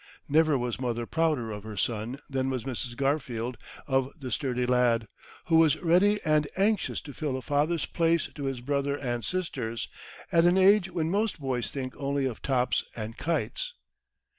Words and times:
Never 0.27 0.57
was 0.57 0.81
mother 0.81 1.05
prouder 1.05 1.51
of 1.51 1.61
her 1.63 1.77
son 1.77 2.19
than 2.27 2.49
was 2.49 2.63
Mrs. 2.63 2.97
Garfield 2.97 3.55
of 3.85 4.09
the 4.19 4.31
sturdy 4.31 4.65
lad, 4.65 5.07
who 5.45 5.57
was 5.57 5.77
ready 5.77 6.19
and 6.25 6.47
anxious 6.57 7.01
to 7.01 7.13
fill 7.13 7.37
a 7.37 7.41
father's 7.43 7.85
place 7.85 8.27
to 8.33 8.45
his 8.45 8.61
brother 8.61 8.97
and 8.97 9.23
sisters, 9.23 9.89
at 10.31 10.45
an 10.45 10.57
age 10.57 10.89
when 10.89 11.11
most 11.11 11.39
boys 11.39 11.69
think 11.69 11.93
only 11.97 12.25
of 12.25 12.41
tops 12.41 12.83
and 12.95 13.19
kites. 13.19 13.75